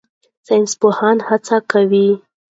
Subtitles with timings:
[0.47, 2.07] ساینسپوهان هڅه کوي.